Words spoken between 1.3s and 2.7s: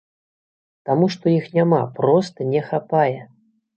іх няма, проста не